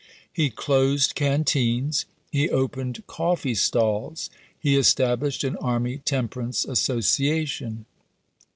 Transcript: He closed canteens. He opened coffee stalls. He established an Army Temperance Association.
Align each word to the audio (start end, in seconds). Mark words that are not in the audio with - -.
He 0.33 0.49
closed 0.49 1.13
canteens. 1.13 2.07
He 2.31 2.49
opened 2.49 3.05
coffee 3.05 3.53
stalls. 3.53 4.31
He 4.59 4.75
established 4.75 5.43
an 5.43 5.55
Army 5.57 5.99
Temperance 5.99 6.65
Association. 6.65 7.85